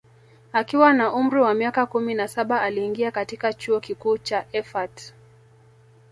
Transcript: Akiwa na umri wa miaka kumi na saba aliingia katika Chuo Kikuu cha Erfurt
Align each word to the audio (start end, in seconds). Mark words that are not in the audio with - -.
Akiwa 0.53 0.93
na 0.93 1.13
umri 1.13 1.39
wa 1.41 1.53
miaka 1.53 1.85
kumi 1.85 2.13
na 2.13 2.27
saba 2.27 2.61
aliingia 2.61 3.11
katika 3.11 3.53
Chuo 3.53 3.79
Kikuu 3.79 4.17
cha 4.17 4.45
Erfurt 4.51 5.13